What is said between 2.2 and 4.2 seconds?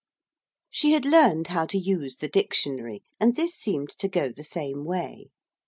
dictionary, and this seemed to